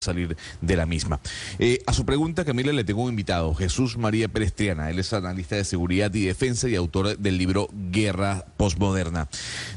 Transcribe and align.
salir 0.00 0.36
de 0.60 0.76
la 0.76 0.86
misma. 0.86 1.20
Eh, 1.58 1.80
a 1.86 1.92
su 1.92 2.06
pregunta, 2.06 2.44
Camila, 2.44 2.72
le 2.72 2.84
tengo 2.84 3.02
un 3.02 3.10
invitado, 3.10 3.52
Jesús 3.54 3.96
María 3.98 4.28
Perestriana. 4.28 4.90
Él 4.90 5.00
es 5.00 5.12
analista 5.12 5.56
de 5.56 5.64
seguridad 5.64 6.14
y 6.14 6.24
defensa 6.24 6.68
y 6.68 6.76
autor 6.76 7.18
del 7.18 7.36
libro 7.36 7.68
Guerra 7.72 8.44
Postmoderna. 8.56 9.28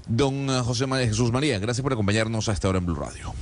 Don 0.08 0.48
José 0.64 0.86
María 0.86 1.08
Jesús 1.08 1.32
María, 1.32 1.58
gracias 1.58 1.82
por 1.82 1.94
acompañarnos 1.94 2.50
a 2.50 2.54
esta 2.54 2.70
hora 2.70 2.78
en 2.78 2.86
Blue 2.86 2.96
Radio. 2.96 3.34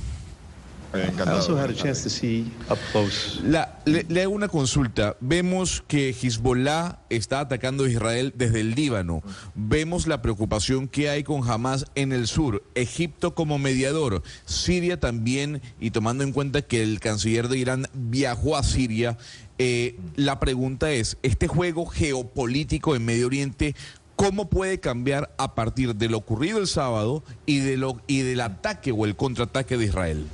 La, 3.44 3.78
le, 3.84 4.22
hago 4.22 4.34
una 4.34 4.48
consulta. 4.48 5.16
Vemos 5.20 5.84
que 5.86 6.10
Hezbollah 6.10 6.98
está 7.10 7.40
atacando 7.40 7.84
a 7.84 7.88
Israel 7.88 8.32
desde 8.36 8.60
el 8.60 8.74
Líbano. 8.74 9.22
Vemos 9.54 10.06
la 10.06 10.20
preocupación 10.22 10.88
que 10.88 11.08
hay 11.08 11.22
con 11.22 11.48
Hamas 11.48 11.86
en 11.94 12.12
el 12.12 12.26
sur. 12.26 12.64
Egipto 12.74 13.34
como 13.34 13.58
mediador. 13.58 14.22
Siria 14.46 14.98
también. 14.98 15.62
Y 15.80 15.90
tomando 15.92 16.24
en 16.24 16.32
cuenta 16.32 16.62
que 16.62 16.82
el 16.82 17.00
canciller 17.00 17.48
de 17.48 17.58
Irán 17.58 17.86
viajó 17.92 18.56
a 18.56 18.62
Siria. 18.62 19.16
Eh, 19.58 19.98
la 20.16 20.40
pregunta 20.40 20.90
es, 20.90 21.18
¿este 21.22 21.46
juego 21.46 21.84
geopolítico 21.84 22.96
en 22.96 23.04
Medio 23.04 23.26
Oriente 23.26 23.74
¿Cómo 24.20 24.50
puede 24.50 24.80
cambiar 24.80 25.34
a 25.38 25.54
partir 25.54 25.96
de 25.96 26.10
lo 26.10 26.18
ocurrido 26.18 26.58
el 26.58 26.66
sábado 26.66 27.24
y, 27.46 27.60
de 27.60 27.78
lo, 27.78 28.02
y 28.06 28.20
del 28.20 28.42
ataque 28.42 28.92
o 28.92 29.06
el 29.06 29.16
contraataque 29.16 29.78
de 29.78 29.86
Israel? 29.86 30.26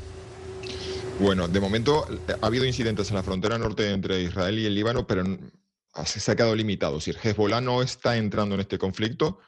Bueno, 1.19 1.49
de 1.49 1.61
momento 1.61 2.07
ha 2.43 2.47
habido 2.47 2.67
incidentes 2.67 3.09
en 3.09 3.17
la 3.17 3.23
frontera 3.23 3.57
norte 3.57 3.91
entre 3.91 4.23
Israel 4.23 4.59
y 4.59 4.67
el 4.67 4.75
Líbano, 4.75 5.07
pero 5.07 5.25
se 6.05 6.31
ha 6.31 6.37
quedado 6.37 6.55
limitado. 6.55 6.97
Decir, 6.97 7.17
Hezbollah 7.23 7.63
no 7.63 7.81
está 7.81 8.19
entrando 8.19 8.55
en 8.55 8.61
este 8.61 8.79
conflicto 8.79 9.39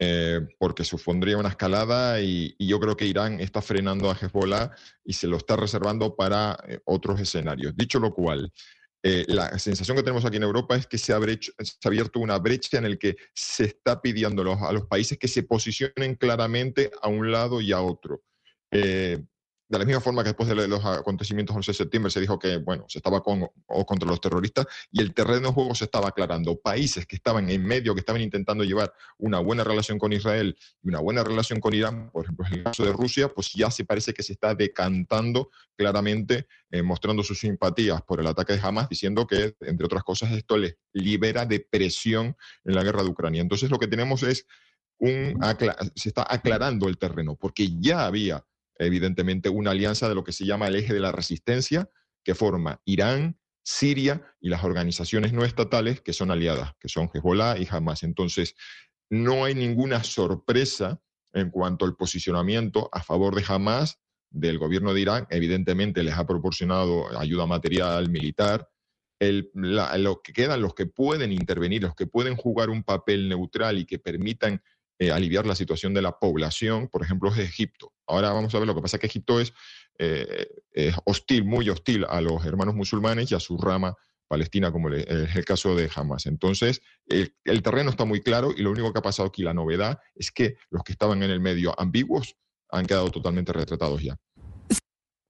eh, 0.00 0.40
porque 0.58 0.82
supondría 0.82 1.38
una 1.38 1.50
escalada 1.50 2.20
y, 2.20 2.56
yo 2.58 2.80
creo 2.80 2.96
que 2.96 3.06
Irán 3.06 3.40
está 3.40 3.62
frenando 3.62 4.10
a 4.10 4.16
Hezbollah 4.20 4.72
y 5.04 5.12
se 5.12 5.28
lo 5.28 5.36
está 5.36 5.54
reservando 5.54 6.16
para 6.16 6.58
eh, 6.66 6.80
otros 6.84 7.20
escenarios. 7.20 7.76
Dicho 7.76 8.00
lo 8.00 8.12
cual, 8.12 8.52
eh, 9.04 9.24
la 9.28 9.56
sensación 9.60 9.96
que 9.96 10.02
tenemos 10.02 10.24
aquí 10.24 10.38
en 10.38 10.42
Europa 10.42 10.74
es 10.74 10.88
que 10.88 10.98
se 10.98 11.12
ha, 11.12 11.16
abierto 11.16 12.18
una 12.18 12.38
brecha 12.38 12.78
en 12.78 12.86
el 12.86 12.98
que 12.98 13.16
se 13.32 13.66
está 13.66 14.02
pidiendo 14.02 14.42
a 14.42 14.72
los, 14.72 14.86
países 14.86 15.16
que 15.16 15.28
se 15.28 15.44
posicionen 15.44 16.16
claramente 16.16 16.90
a 17.00 17.08
un 17.08 17.30
lado 17.30 17.60
y 17.60 17.70
a 17.70 17.80
otro 17.80 18.24
de 19.68 19.78
la 19.78 19.84
misma 19.84 20.00
forma 20.00 20.22
que 20.22 20.30
después 20.30 20.48
de 20.48 20.68
los 20.68 20.84
acontecimientos 20.84 21.54
del 21.54 21.60
11 21.60 21.70
de 21.72 21.76
septiembre 21.76 22.10
se 22.10 22.20
dijo 22.20 22.38
que, 22.38 22.58
bueno, 22.58 22.84
se 22.88 22.98
estaba 22.98 23.22
con 23.22 23.48
o 23.66 23.86
contra 23.86 24.08
los 24.08 24.20
terroristas 24.20 24.66
y 24.90 25.00
el 25.00 25.14
terreno 25.14 25.48
de 25.48 25.54
juego 25.54 25.74
se 25.74 25.84
estaba 25.84 26.08
aclarando. 26.08 26.60
Países 26.60 27.06
que 27.06 27.16
estaban 27.16 27.48
en 27.48 27.64
medio, 27.64 27.94
que 27.94 28.00
estaban 28.00 28.20
intentando 28.20 28.62
llevar 28.64 28.92
una 29.18 29.38
buena 29.38 29.64
relación 29.64 29.98
con 29.98 30.12
Israel 30.12 30.56
y 30.82 30.88
una 30.88 31.00
buena 31.00 31.24
relación 31.24 31.60
con 31.60 31.72
Irán, 31.74 32.10
por 32.10 32.24
ejemplo, 32.24 32.46
en 32.46 32.54
el 32.54 32.62
caso 32.64 32.84
de 32.84 32.92
Rusia, 32.92 33.28
pues 33.28 33.52
ya 33.52 33.70
se 33.70 33.84
parece 33.84 34.12
que 34.12 34.22
se 34.22 34.34
está 34.34 34.54
decantando 34.54 35.50
claramente, 35.76 36.46
eh, 36.70 36.82
mostrando 36.82 37.22
sus 37.22 37.40
simpatías 37.40 38.02
por 38.02 38.20
el 38.20 38.26
ataque 38.26 38.52
de 38.52 38.60
Hamas, 38.62 38.88
diciendo 38.88 39.26
que, 39.26 39.54
entre 39.60 39.86
otras 39.86 40.04
cosas, 40.04 40.32
esto 40.32 40.58
les 40.58 40.76
libera 40.92 41.46
de 41.46 41.60
presión 41.60 42.36
en 42.64 42.74
la 42.74 42.82
guerra 42.82 43.02
de 43.02 43.08
Ucrania. 43.08 43.40
Entonces, 43.40 43.70
lo 43.70 43.78
que 43.78 43.88
tenemos 43.88 44.22
es 44.22 44.46
un, 44.98 45.38
se 45.94 46.08
está 46.08 46.26
aclarando 46.28 46.88
el 46.88 46.98
terreno, 46.98 47.36
porque 47.36 47.70
ya 47.80 48.06
había 48.06 48.44
evidentemente 48.78 49.48
una 49.48 49.70
alianza 49.70 50.08
de 50.08 50.14
lo 50.14 50.24
que 50.24 50.32
se 50.32 50.44
llama 50.44 50.68
el 50.68 50.76
eje 50.76 50.92
de 50.92 51.00
la 51.00 51.12
resistencia, 51.12 51.88
que 52.24 52.34
forma 52.34 52.80
Irán, 52.84 53.38
Siria 53.62 54.22
y 54.40 54.50
las 54.50 54.62
organizaciones 54.62 55.32
no 55.32 55.44
estatales 55.44 56.00
que 56.00 56.12
son 56.12 56.30
aliadas, 56.30 56.72
que 56.78 56.88
son 56.88 57.10
Hezbollah 57.12 57.58
y 57.58 57.66
Hamas. 57.70 58.02
Entonces, 58.02 58.54
no 59.10 59.44
hay 59.44 59.54
ninguna 59.54 60.04
sorpresa 60.04 61.00
en 61.32 61.50
cuanto 61.50 61.84
al 61.84 61.96
posicionamiento 61.96 62.88
a 62.92 63.02
favor 63.02 63.34
de 63.34 63.44
Hamas 63.46 64.00
del 64.30 64.58
gobierno 64.58 64.92
de 64.92 65.00
Irán. 65.00 65.26
Evidentemente 65.30 66.02
les 66.02 66.14
ha 66.14 66.26
proporcionado 66.26 67.18
ayuda 67.18 67.46
material, 67.46 68.10
militar. 68.10 68.68
El, 69.20 69.50
lo 69.54 70.20
que 70.22 70.32
quedan, 70.32 70.60
los 70.60 70.74
que 70.74 70.86
pueden 70.86 71.32
intervenir, 71.32 71.82
los 71.82 71.94
que 71.94 72.06
pueden 72.06 72.36
jugar 72.36 72.68
un 72.68 72.82
papel 72.82 73.28
neutral 73.28 73.78
y 73.78 73.86
que 73.86 73.98
permitan 73.98 74.60
eh, 74.98 75.10
aliviar 75.10 75.46
la 75.46 75.54
situación 75.54 75.94
de 75.94 76.02
la 76.02 76.18
población, 76.18 76.88
por 76.88 77.02
ejemplo, 77.02 77.30
es 77.30 77.38
Egipto. 77.38 77.92
Ahora 78.06 78.32
vamos 78.32 78.54
a 78.54 78.58
ver, 78.58 78.66
lo 78.66 78.74
que 78.74 78.82
pasa 78.82 78.96
es 78.96 79.00
que 79.00 79.06
Egipto 79.06 79.40
es, 79.40 79.52
eh, 79.98 80.46
hostil, 81.04 81.44
muy 81.44 81.68
hostil 81.68 82.04
a 82.08 82.20
los 82.20 82.44
hermanos 82.44 82.74
musulmanes 82.74 83.30
y 83.30 83.34
a 83.34 83.40
su 83.40 83.56
rama 83.58 83.94
palestina, 84.26 84.72
como 84.72 84.90
es 84.90 85.36
el 85.36 85.44
caso 85.44 85.76
de 85.76 85.90
Hamas. 85.94 86.26
Entonces, 86.26 86.80
el 87.06 87.62
terreno 87.62 87.90
está 87.90 88.04
muy 88.04 88.20
claro 88.20 88.52
y 88.56 88.62
lo 88.62 88.70
único 88.70 88.92
que 88.92 88.98
ha 88.98 89.02
pasado 89.02 89.28
aquí, 89.28 89.42
la 89.42 89.54
novedad, 89.54 89.98
es 90.14 90.32
que 90.32 90.56
los 90.70 90.82
que 90.82 90.92
estaban 90.92 91.22
en 91.22 91.30
el 91.30 91.40
medio 91.40 91.78
ambiguos 91.78 92.36
han 92.70 92.86
quedado 92.86 93.10
totalmente 93.10 93.52
retratados 93.52 94.02
ya. 94.02 94.18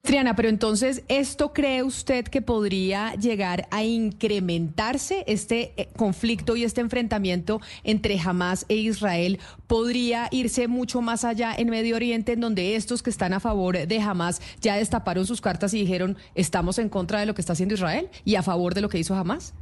Triana, 0.04 0.37
pero 0.37 0.50
entonces, 0.50 1.03
¿esto 1.09 1.54
cree 1.54 1.82
usted 1.82 2.26
que 2.26 2.42
podría 2.42 3.15
llegar 3.15 3.66
a 3.70 3.84
incrementarse 3.84 5.25
este 5.26 5.72
eh, 5.78 5.88
conflicto 5.97 6.56
y 6.56 6.65
este 6.65 6.82
enfrentamiento 6.82 7.62
entre 7.84 8.20
Hamas 8.20 8.66
e 8.69 8.75
Israel? 8.76 9.41
¿Podría 9.66 10.28
irse 10.31 10.69
mucho 10.69 11.00
más 11.00 11.25
allá 11.25 11.54
en 11.56 11.70
Medio 11.70 11.97
Oriente, 11.97 12.32
en 12.32 12.41
donde 12.41 12.76
estos 12.76 13.03
que 13.03 13.09
están 13.09 13.32
a 13.32 13.41
favor 13.41 13.87
de 13.87 13.98
Hamas 13.98 14.43
ya 14.60 14.76
destaparon 14.76 15.26
sus 15.26 15.41
cartas 15.41 15.72
y 15.72 15.81
dijeron, 15.81 16.19
estamos 16.34 16.78
en 16.78 16.91
contra 16.91 17.20
de 17.20 17.25
lo 17.25 17.34
que 17.34 17.41
está 17.41 17.54
haciendo 17.54 17.75
Israel 17.75 18.10
y 18.26 18.34
a 18.34 18.43
favor 18.43 18.75
de 18.75 18.82
lo 18.82 18.91
que 18.91 18.98
hizo 18.98 19.14
Hamas? 19.14 19.54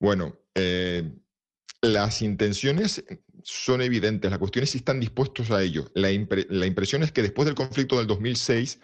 Bueno, 0.00 0.34
eh, 0.56 1.08
las 1.82 2.20
intenciones 2.20 3.04
son 3.44 3.80
evidentes, 3.80 4.28
la 4.28 4.38
cuestión 4.38 4.64
es 4.64 4.70
si 4.70 4.78
están 4.78 4.98
dispuestos 4.98 5.52
a 5.52 5.62
ello. 5.62 5.88
La, 5.94 6.08
la 6.48 6.66
impresión 6.66 7.04
es 7.04 7.12
que 7.12 7.22
después 7.22 7.46
del 7.46 7.54
conflicto 7.54 7.96
del 7.98 8.08
2006, 8.08 8.80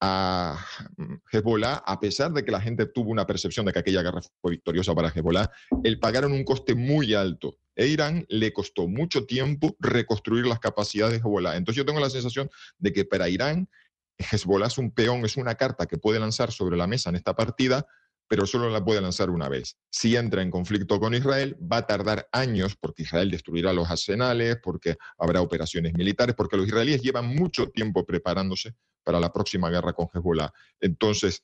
a 0.00 0.64
Hezbollah, 1.32 1.82
a 1.84 2.00
pesar 2.00 2.32
de 2.32 2.44
que 2.44 2.52
la 2.52 2.60
gente 2.60 2.86
tuvo 2.86 3.10
una 3.10 3.26
percepción 3.26 3.66
de 3.66 3.72
que 3.72 3.80
aquella 3.80 4.02
guerra 4.02 4.20
fue 4.40 4.52
victoriosa 4.52 4.94
para 4.94 5.08
Hezbollah, 5.08 5.50
el 5.82 5.98
pagaron 5.98 6.32
un 6.32 6.44
coste 6.44 6.74
muy 6.74 7.14
alto. 7.14 7.58
E 7.74 7.86
Irán 7.86 8.26
le 8.28 8.52
costó 8.52 8.88
mucho 8.88 9.24
tiempo 9.26 9.76
reconstruir 9.78 10.46
las 10.46 10.60
capacidades 10.60 11.14
de 11.14 11.18
Hezbollah. 11.18 11.56
Entonces 11.56 11.76
yo 11.76 11.86
tengo 11.86 12.00
la 12.00 12.10
sensación 12.10 12.50
de 12.78 12.92
que 12.92 13.04
para 13.04 13.28
Irán 13.28 13.68
Hezbollah 14.18 14.66
es 14.66 14.78
un 14.78 14.90
peón, 14.90 15.24
es 15.24 15.36
una 15.36 15.54
carta 15.54 15.86
que 15.86 15.98
puede 15.98 16.18
lanzar 16.18 16.52
sobre 16.52 16.76
la 16.76 16.86
mesa 16.86 17.10
en 17.10 17.16
esta 17.16 17.34
partida, 17.36 17.86
pero 18.28 18.46
solo 18.46 18.68
la 18.70 18.84
puede 18.84 19.00
lanzar 19.00 19.30
una 19.30 19.48
vez. 19.48 19.76
Si 19.90 20.14
entra 20.14 20.42
en 20.42 20.50
conflicto 20.50 21.00
con 21.00 21.14
Israel, 21.14 21.56
va 21.60 21.78
a 21.78 21.86
tardar 21.86 22.28
años 22.30 22.76
porque 22.78 23.02
Israel 23.02 23.30
destruirá 23.30 23.72
los 23.72 23.90
arsenales, 23.90 24.58
porque 24.62 24.96
habrá 25.16 25.40
operaciones 25.40 25.94
militares, 25.94 26.34
porque 26.36 26.58
los 26.58 26.66
israelíes 26.66 27.02
llevan 27.02 27.34
mucho 27.34 27.70
tiempo 27.70 28.04
preparándose 28.04 28.74
para 29.02 29.18
la 29.18 29.32
próxima 29.32 29.70
guerra 29.70 29.94
con 29.94 30.08
Hezbollah. 30.12 30.52
Entonces, 30.80 31.42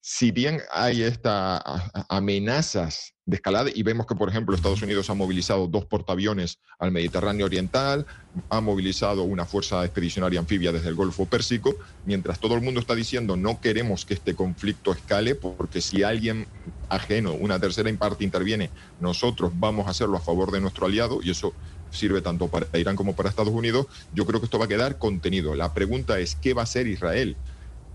si 0.00 0.30
bien 0.30 0.60
hay 0.72 1.02
estas 1.02 1.60
amenazas 2.08 3.14
de 3.24 3.36
escalada, 3.36 3.70
y 3.74 3.82
vemos 3.82 4.06
que, 4.06 4.14
por 4.14 4.28
ejemplo, 4.28 4.54
Estados 4.54 4.82
Unidos 4.82 5.10
ha 5.10 5.14
movilizado 5.14 5.66
dos 5.66 5.84
portaaviones 5.84 6.60
al 6.78 6.92
Mediterráneo 6.92 7.46
Oriental, 7.46 8.06
ha 8.48 8.60
movilizado 8.60 9.24
una 9.24 9.46
fuerza 9.46 9.84
expedicionaria 9.84 10.38
anfibia 10.38 10.70
desde 10.70 10.90
el 10.90 10.94
Golfo 10.94 11.26
Pérsico, 11.26 11.74
mientras 12.04 12.38
todo 12.38 12.54
el 12.54 12.62
mundo 12.62 12.78
está 12.78 12.94
diciendo 12.94 13.36
no 13.36 13.60
queremos 13.60 14.04
que 14.04 14.14
este 14.14 14.34
conflicto 14.34 14.92
escale, 14.92 15.34
porque 15.34 15.80
si 15.80 16.04
alguien 16.04 16.46
ajeno, 16.88 17.32
una 17.32 17.58
tercera 17.58 17.92
parte 17.98 18.22
interviene, 18.22 18.70
nosotros 19.00 19.50
vamos 19.54 19.88
a 19.88 19.90
hacerlo 19.90 20.18
a 20.18 20.20
favor 20.20 20.52
de 20.52 20.60
nuestro 20.60 20.86
aliado, 20.86 21.18
y 21.20 21.30
eso 21.30 21.52
sirve 21.90 22.20
tanto 22.20 22.48
para 22.48 22.66
Irán 22.78 22.96
como 22.96 23.16
para 23.16 23.28
Estados 23.28 23.52
Unidos, 23.52 23.86
yo 24.12 24.24
creo 24.26 24.40
que 24.40 24.46
esto 24.46 24.58
va 24.58 24.66
a 24.66 24.68
quedar 24.68 24.98
contenido. 24.98 25.54
La 25.54 25.74
pregunta 25.74 26.18
es, 26.20 26.36
¿qué 26.36 26.54
va 26.54 26.62
a 26.62 26.64
hacer 26.64 26.86
Israel? 26.86 27.36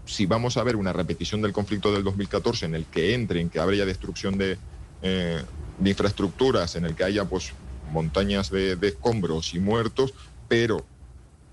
Si 0.06 0.25
vamos 0.25 0.57
a 0.57 0.63
ver 0.63 0.75
una 0.75 0.94
repetición 0.94 1.41
del 1.41 1.53
conflicto 1.53 1.94
del 1.94 2.03
2014 2.03 2.66
en 2.66 2.75
el 2.75 2.85
que 2.85 3.13
entre, 3.13 3.39
en 3.39 3.50
que 3.50 3.59
haya 3.59 3.85
destrucción 3.85 4.38
de, 4.38 4.57
eh, 5.01 5.41
de 5.79 5.89
infraestructuras, 5.89 6.75
en 6.75 6.85
el 6.85 6.95
que 6.95 7.03
haya 7.03 7.25
pues 7.25 7.53
montañas 7.91 8.50
de, 8.50 8.78
escombros 8.81 9.53
y 9.53 9.59
muertos, 9.59 10.13
pero 10.47 10.85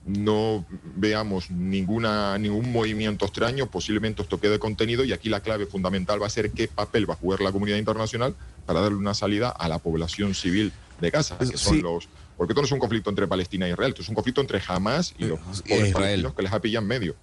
no 0.06 0.64
veamos 0.96 1.50
ninguna, 1.50 2.38
ningún 2.38 2.72
movimiento 2.72 3.26
extraño, 3.26 3.66
posiblemente 3.66 4.22
esto 4.22 4.40
quede 4.40 4.58
contenido 4.58 5.04
y 5.04 5.12
aquí 5.12 5.28
la 5.28 5.40
clave 5.40 5.66
fundamental 5.66 6.22
va 6.22 6.26
a 6.26 6.30
ser 6.30 6.50
qué 6.50 6.68
papel 6.68 7.08
va 7.08 7.14
a 7.14 7.16
jugar 7.18 7.40
la 7.40 7.52
comunidad 7.52 7.76
internacional 7.76 8.34
para 8.64 8.80
darle 8.80 8.96
una 8.96 9.14
salida 9.14 9.50
a 9.50 9.68
la 9.68 9.78
población 9.78 10.34
civil 10.34 10.72
de 11.00 11.10
Gaza, 11.10 11.38
que 11.38 11.58
son 11.58 11.82
los 11.82 12.08
porque 12.38 12.52
esto 12.52 12.62
no 12.62 12.66
es 12.66 12.72
un 12.72 12.78
conflicto 12.78 13.10
entre 13.10 13.26
Palestina 13.26 13.66
e 13.66 13.70
Israel, 13.72 13.90
esto 13.90 14.02
es 14.02 14.08
un 14.08 14.14
conflicto 14.14 14.40
entre 14.40 14.62
Hamas 14.66 15.12
y 15.18 15.24
los 15.24 15.40
eh, 15.66 15.90
palestinos 15.92 16.34
que 16.34 16.42
les 16.42 16.52
ha 16.52 16.60
pillado 16.60 16.84
en 16.84 16.88
medio. 16.88 17.16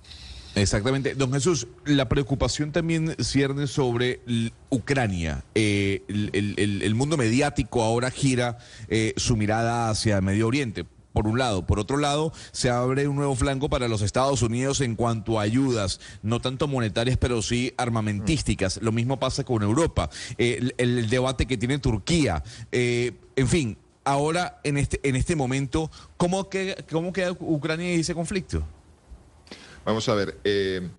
Exactamente. 0.56 1.16
Don 1.16 1.34
Jesús, 1.34 1.68
la 1.84 2.08
preocupación 2.08 2.72
también 2.72 3.16
cierne 3.20 3.68
sobre 3.68 4.22
Ucrania. 4.70 5.44
Eh, 5.54 6.04
el, 6.08 6.96
mundo 6.96 7.18
mediático 7.18 7.84
ahora 7.84 8.10
gira 8.10 8.58
eh, 8.88 9.14
su 9.18 9.36
mirada 9.36 9.90
hacia 9.90 10.22
Medio 10.22 10.48
Oriente 10.48 10.86
por 11.12 11.28
un 11.28 11.38
lado. 11.38 11.66
Por 11.66 11.80
otro 11.80 11.98
lado, 11.98 12.32
se 12.52 12.70
abre 12.70 13.08
un 13.08 13.18
nuevo 13.18 13.36
flanco 13.36 13.70
para 13.70 13.88
los 13.88 14.02
Estados 14.02 14.42
Unidos 14.42 14.82
en 14.82 14.96
cuanto 14.96 15.40
a 15.40 15.44
ayudas, 15.44 16.00
no 16.24 16.40
tanto 16.40 16.68
monetarias, 16.68 17.18
pero 17.18 17.42
sí 17.42 17.74
armamentísticas. 17.78 18.80
Lo 18.82 18.92
mismo 18.92 19.20
pasa 19.20 19.44
con 19.44 19.62
Europa. 19.62 20.10
el, 20.38 21.10
debate 21.10 21.46
que 21.46 21.58
tiene 21.58 21.80
Turquía. 21.80 22.44
en 22.72 23.48
fin, 23.48 23.78
ahora, 24.06 24.60
en 24.64 24.78
este, 24.78 25.00
en 25.04 25.16
este 25.16 25.36
momento, 25.36 25.92
¿cómo, 26.18 26.50
¿cómo 26.90 27.14
queda 27.14 27.32
Ucrania 27.32 27.96
y 27.96 28.00
ese 28.02 28.14
conflicto? 28.14 28.66
Vamos 29.86 30.10
a 30.10 30.16
ver. 30.16 30.40
Eh, 30.44 30.90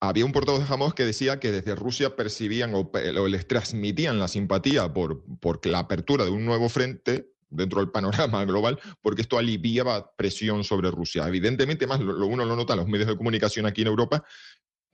había 0.00 0.24
un 0.24 0.32
portavoz 0.32 0.66
de 0.66 0.72
Hamas 0.72 0.94
que 0.94 1.04
decía 1.04 1.40
que 1.40 1.50
desde 1.50 1.74
Rusia 1.74 2.14
percibían 2.14 2.72
o, 2.74 2.90
les 3.28 3.46
transmitían 3.46 4.18
la 4.18 4.28
simpatía 4.28 4.92
por, 4.92 5.24
la 5.64 5.80
apertura 5.80 6.24
de 6.24 6.30
un 6.30 6.44
nuevo 6.44 6.68
frente 6.68 7.32
dentro 7.50 7.80
del 7.80 7.90
panorama 7.90 8.44
global, 8.46 8.78
porque 9.00 9.22
esto 9.22 9.38
aliviaba 9.38 10.14
presión 10.16 10.62
sobre 10.62 10.90
Rusia. 10.90 11.26
Evidentemente, 11.26 11.86
más 11.86 12.00
lo, 12.00 12.26
uno 12.26 12.44
lo 12.44 12.56
nota 12.56 12.74
en 12.74 12.80
los 12.80 12.88
medios 12.88 13.08
de 13.08 13.16
comunicación 13.16 13.66
aquí 13.66 13.82
en 13.82 13.88
Europa, 13.88 14.24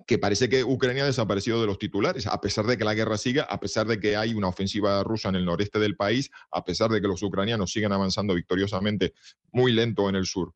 que 0.06 0.19
parece 0.19 0.48
que 0.48 0.64
Ucrania 0.64 1.04
ha 1.04 1.06
desaparecido 1.06 1.60
de 1.60 1.66
los 1.66 1.78
titulares, 1.78 2.26
a 2.26 2.40
pesar 2.40 2.66
de 2.66 2.78
que 2.78 2.84
la 2.84 2.94
guerra 2.94 3.19
siga, 3.19 3.42
a 3.42 3.60
pesar 3.60 3.86
de 3.86 4.00
que 4.00 4.16
hay 4.16 4.32
una 4.32 4.48
ofensiva 4.48 5.02
rusa 5.04 5.28
en 5.28 5.36
el 5.36 5.44
noreste 5.44 5.78
del 5.78 5.96
país, 5.96 6.30
a 6.50 6.64
pesar 6.64 6.90
de 6.90 7.00
que 7.02 7.08
los 7.08 7.22
ucranianos 7.22 7.72
siguen 7.72 7.92
avanzando 7.92 8.34
victoriosamente 8.34 9.12
muy 9.52 9.72
lento 9.72 10.08
en 10.08 10.16
el 10.16 10.25
sur. 10.25 10.54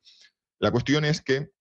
La 0.59 0.71
cuestión 0.71 1.05
es 1.05 1.21
que 1.21 1.51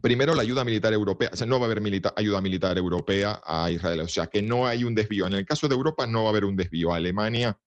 Primero, 0.00 0.34
la 0.34 0.42
ayuda 0.42 0.64
militar 0.64 0.92
europea, 0.92 1.30
o 1.32 1.36
sea, 1.36 1.46
no 1.46 1.58
va 1.58 1.66
a 1.66 1.70
haber 1.70 1.82
ayuda 2.16 2.40
militar 2.40 2.78
europea 2.78 3.40
a 3.44 3.70
Israel, 3.70 4.00
o 4.00 4.08
sea, 4.08 4.28
que 4.28 4.40
no 4.40 4.66
hay 4.66 4.84
un 4.84 4.94
desvío. 4.94 5.26
En 5.26 5.32
el 5.32 5.44
caso 5.44 5.66
de 5.66 5.74
Europa 5.74 6.06
no 6.06 6.22
va 6.22 6.28
a 6.28 6.30
haber 6.30 6.44
un 6.44 6.56
desvío. 6.56 6.94
Alemania 6.94 7.58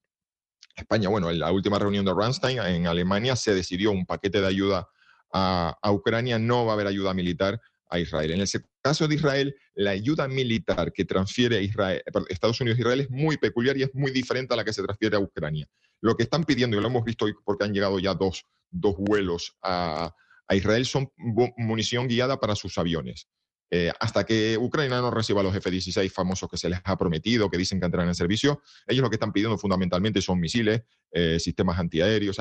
España, 0.75 1.09
bueno, 1.09 1.29
en 1.29 1.39
la 1.39 1.51
última 1.51 1.79
reunión 1.79 2.05
de 2.05 2.13
Ramstein 2.13 2.59
en 2.59 2.87
Alemania 2.87 3.35
se 3.35 3.53
decidió 3.53 3.91
un 3.91 4.05
paquete 4.05 4.41
de 4.41 4.47
ayuda 4.47 4.87
a, 5.31 5.91
Ucrania, 5.91 6.37
no 6.37 6.65
va 6.65 6.71
a 6.71 6.75
haber 6.75 6.87
ayuda 6.87 7.13
militar 7.13 7.59
a 7.89 7.99
Israel. 7.99 8.31
En 8.31 8.41
el 8.41 8.47
caso 8.81 9.07
de 9.07 9.15
Israel, 9.15 9.55
la 9.75 9.91
ayuda 9.91 10.27
militar 10.27 10.91
que 10.91 11.05
transfiere 11.05 11.61
Israel, 11.61 12.01
Estados 12.29 12.59
Unidos 12.61 12.77
a 12.77 12.81
Israel 12.81 12.99
es 13.01 13.09
muy 13.09 13.37
peculiar 13.37 13.77
y 13.77 13.83
es 13.83 13.89
muy 13.93 14.11
diferente 14.11 14.53
a 14.53 14.57
la 14.57 14.63
que 14.63 14.73
se 14.73 14.83
transfiere 14.83 15.15
a 15.15 15.19
Ucrania. 15.19 15.67
Lo 16.01 16.15
que 16.15 16.23
están 16.23 16.43
pidiendo, 16.43 16.77
y 16.77 16.81
lo 16.81 16.87
hemos 16.87 17.03
visto 17.03 17.25
hoy 17.25 17.33
porque 17.43 17.65
han 17.65 17.73
llegado 17.73 17.99
ya 17.99 18.13
dos, 18.13 18.45
dos 18.69 18.95
vuelos 18.97 19.55
a, 19.61 20.13
a 20.47 20.55
Israel, 20.55 20.85
son 20.85 21.11
munición 21.57 22.07
guiada 22.07 22.39
para 22.39 22.55
sus 22.55 22.77
aviones. 22.77 23.27
Eh, 23.75 23.91
hasta 23.99 24.23
que 24.23 24.55
Ucrania 24.55 25.01
no 25.01 25.09
reciba 25.09 25.41
los 25.41 25.55
F-16 25.55 26.11
famosos 26.11 26.47
que 26.47 26.57
se 26.57 26.69
les 26.69 26.79
ha 26.83 26.95
prometido, 26.95 27.49
que 27.49 27.57
dicen 27.57 27.79
que 27.79 27.85
entrarán 27.85 28.07
en 28.07 28.13
servicio, 28.13 28.61
ellos 28.85 29.01
lo 29.01 29.09
que 29.09 29.15
están 29.15 29.33
pidiendo 29.33 29.57
fundamentalmente 29.57 30.21
son 30.21 30.39
misiles, 30.39 30.83
eh, 31.11 31.39
sistemas 31.39 31.79
antiaéreos. 31.79 32.37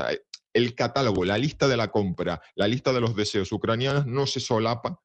el 0.53 0.75
catálogo, 0.75 1.25
la 1.25 1.39
lista 1.39 1.69
de 1.69 1.79
la 1.79 1.91
compra, 1.91 2.43
la 2.55 2.69
lista 2.69 2.93
de 2.93 3.01
los 3.01 3.17
deseos 3.17 3.51
ucranianos 3.51 4.05
no 4.07 4.27
se 4.27 4.41
solapa 4.41 5.01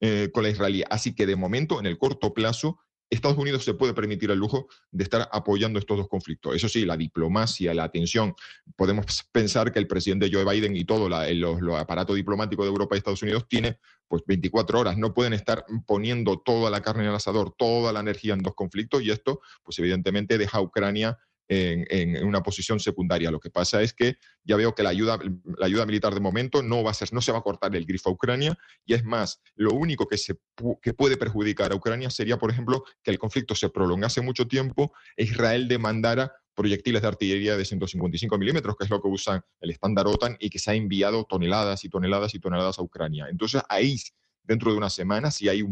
eh, 0.00 0.30
con 0.32 0.44
la 0.44 0.50
israelí. 0.50 0.84
Así 0.88 1.14
que 1.14 1.26
de 1.26 1.34
momento, 1.34 1.80
en 1.80 1.86
el 1.86 1.98
corto 1.98 2.32
plazo, 2.32 2.78
Estados 3.12 3.36
Unidos 3.36 3.62
se 3.62 3.74
puede 3.74 3.92
permitir 3.92 4.30
el 4.30 4.38
lujo 4.38 4.68
de 4.90 5.04
estar 5.04 5.28
apoyando 5.32 5.78
estos 5.78 5.98
dos 5.98 6.08
conflictos. 6.08 6.56
Eso 6.56 6.66
sí, 6.66 6.86
la 6.86 6.96
diplomacia, 6.96 7.74
la 7.74 7.84
atención. 7.84 8.34
Podemos 8.74 9.24
pensar 9.30 9.70
que 9.70 9.78
el 9.78 9.86
presidente 9.86 10.30
Joe 10.32 10.44
Biden 10.44 10.74
y 10.76 10.84
todo 10.84 11.08
el, 11.08 11.44
aparato 11.74 12.14
diplomático 12.14 12.62
de 12.62 12.70
Europa 12.70 12.94
y 12.94 12.98
Estados 12.98 13.22
Unidos 13.22 13.46
tiene 13.46 13.78
pues 14.08 14.22
24 14.26 14.80
horas. 14.80 14.96
No 14.96 15.12
pueden 15.12 15.34
estar 15.34 15.64
poniendo 15.86 16.40
toda 16.40 16.70
la 16.70 16.80
carne 16.80 17.02
en 17.02 17.10
el 17.10 17.14
asador, 17.14 17.54
toda 17.56 17.92
la 17.92 18.00
energía 18.00 18.32
en 18.32 18.40
dos 18.40 18.54
conflictos 18.54 19.02
y 19.02 19.10
esto, 19.10 19.42
pues 19.62 19.78
evidentemente 19.78 20.38
deja 20.38 20.58
a 20.58 20.62
Ucrania 20.62 21.18
en, 21.48 22.24
una 22.24 22.42
posición 22.42 22.80
secundaria. 22.80 23.30
Lo 23.30 23.40
que 23.40 23.50
pasa 23.50 23.82
es 23.82 23.92
que 23.92 24.16
ya 24.44 24.56
veo 24.56 24.74
que 24.74 24.82
la 24.82 24.90
ayuda, 24.90 25.18
la 25.58 25.66
ayuda 25.66 25.86
militar 25.86 26.14
de 26.14 26.20
momento 26.20 26.62
no 26.62 26.82
va 26.82 26.90
a 26.90 26.94
ser, 26.94 27.12
no 27.12 27.20
se 27.20 27.32
va 27.32 27.38
a 27.38 27.42
cortar 27.42 27.74
el 27.76 27.84
grifo 27.84 28.10
a 28.10 28.12
Ucrania 28.12 28.56
y 28.84 28.94
es 28.94 29.04
más, 29.04 29.40
lo 29.54 29.72
único 29.72 30.06
que, 30.06 30.18
se, 30.18 30.38
que 30.80 30.94
puede 30.94 31.16
perjudicar 31.16 31.72
a 31.72 31.76
Ucrania 31.76 32.10
sería, 32.10 32.38
por 32.38 32.50
ejemplo, 32.50 32.84
que 33.02 33.10
el 33.10 33.18
conflicto 33.18 33.54
se 33.54 33.68
prolongase 33.70 34.20
mucho 34.20 34.46
tiempo 34.46 34.92
e 35.16 35.24
Israel 35.24 35.68
demandara 35.68 36.32
proyectiles 36.54 37.02
de 37.02 37.08
artillería 37.08 37.56
de 37.56 37.64
155 37.64 38.38
milímetros, 38.38 38.76
que 38.76 38.84
es 38.84 38.90
lo 38.90 39.00
que 39.00 39.08
usan 39.08 39.42
el 39.60 39.70
estándar 39.70 40.06
OTAN 40.06 40.36
y 40.38 40.50
que 40.50 40.58
se 40.58 40.70
ha 40.70 40.74
enviado 40.74 41.24
toneladas 41.24 41.84
y 41.84 41.88
toneladas 41.88 42.34
y 42.34 42.40
toneladas 42.40 42.78
a 42.78 42.82
Ucrania. 42.82 43.26
Entonces 43.30 43.62
ahí, 43.68 43.96
dentro 44.42 44.70
de 44.70 44.76
una 44.76 44.90
semana, 44.90 45.30
si 45.30 45.48
hay 45.48 45.62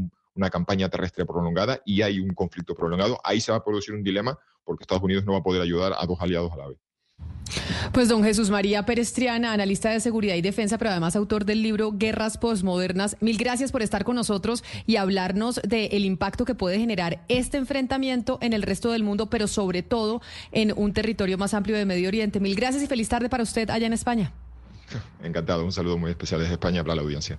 una 0.40 0.50
campaña 0.50 0.88
terrestre 0.88 1.26
prolongada 1.26 1.80
y 1.84 2.02
hay 2.02 2.18
un 2.18 2.30
conflicto 2.34 2.74
prolongado, 2.74 3.20
ahí 3.22 3.40
se 3.40 3.52
va 3.52 3.58
a 3.58 3.64
producir 3.64 3.94
un 3.94 4.02
dilema 4.02 4.38
porque 4.64 4.84
Estados 4.84 5.02
Unidos 5.02 5.24
no 5.26 5.32
va 5.32 5.38
a 5.38 5.42
poder 5.42 5.60
ayudar 5.60 5.94
a 5.98 6.06
dos 6.06 6.18
aliados 6.20 6.52
a 6.52 6.56
la 6.56 6.68
vez. 6.68 6.78
Pues 7.92 8.08
don 8.08 8.22
Jesús 8.22 8.48
María 8.48 8.86
Perestriana, 8.86 9.52
analista 9.52 9.90
de 9.90 10.00
seguridad 10.00 10.36
y 10.36 10.40
defensa, 10.40 10.78
pero 10.78 10.90
además 10.90 11.16
autor 11.16 11.44
del 11.44 11.62
libro 11.62 11.92
Guerras 11.92 12.38
Postmodernas, 12.38 13.16
mil 13.20 13.36
gracias 13.36 13.72
por 13.72 13.82
estar 13.82 14.04
con 14.04 14.16
nosotros 14.16 14.64
y 14.86 14.96
hablarnos 14.96 15.60
del 15.62 16.04
impacto 16.04 16.44
que 16.44 16.54
puede 16.54 16.78
generar 16.78 17.24
este 17.28 17.58
enfrentamiento 17.58 18.38
en 18.40 18.52
el 18.52 18.62
resto 18.62 18.92
del 18.92 19.02
mundo, 19.02 19.28
pero 19.28 19.48
sobre 19.48 19.82
todo 19.82 20.22
en 20.52 20.72
un 20.74 20.92
territorio 20.92 21.36
más 21.36 21.52
amplio 21.52 21.76
de 21.76 21.84
Medio 21.84 22.08
Oriente. 22.08 22.40
Mil 22.40 22.54
gracias 22.54 22.82
y 22.82 22.86
feliz 22.86 23.08
tarde 23.08 23.28
para 23.28 23.42
usted 23.42 23.68
allá 23.68 23.86
en 23.86 23.92
España. 23.92 24.32
Encantado, 25.22 25.64
un 25.64 25.72
saludo 25.72 25.98
muy 25.98 26.10
especial 26.10 26.40
desde 26.40 26.54
España 26.54 26.82
para 26.82 26.96
la 26.96 27.02
audiencia. 27.02 27.38